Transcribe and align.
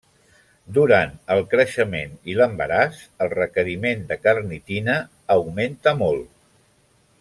Durant 0.77 1.11
el 1.35 1.41
creixement 1.51 2.15
i 2.33 2.39
l'embaràs 2.41 3.03
el 3.27 3.31
requeriment 3.37 4.03
de 4.13 4.21
carnitina 4.27 4.99
augmenta 5.39 5.99
molt. 6.05 6.31